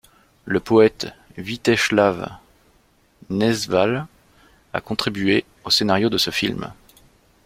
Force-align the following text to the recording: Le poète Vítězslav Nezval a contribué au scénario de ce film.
Le 0.45 0.59
poète 0.59 1.09
Vítězslav 1.37 2.35
Nezval 3.29 4.07
a 4.73 4.81
contribué 4.81 5.45
au 5.63 5.69
scénario 5.69 6.09
de 6.09 6.17
ce 6.17 6.31
film. 6.31 6.73